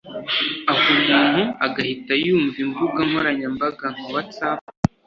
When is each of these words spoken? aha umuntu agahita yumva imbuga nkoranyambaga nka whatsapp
aha 0.71 0.85
umuntu 0.97 1.41
agahita 1.65 2.13
yumva 2.25 2.57
imbuga 2.65 2.99
nkoranyambaga 3.09 3.85
nka 3.95 4.05
whatsapp 4.13 4.59